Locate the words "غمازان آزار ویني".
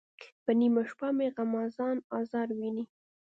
1.35-2.85